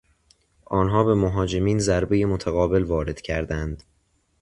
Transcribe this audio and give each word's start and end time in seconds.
آنها 0.65 1.03
به 1.03 1.15
مهاجمین 1.15 1.79
ضربهی 1.79 2.25
متقابل 2.25 2.83
وارد 2.83 3.19
آوردند. 3.29 3.83